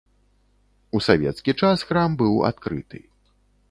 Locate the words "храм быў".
1.93-2.43